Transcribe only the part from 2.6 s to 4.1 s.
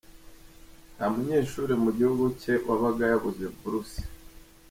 wabaga yabuze buruse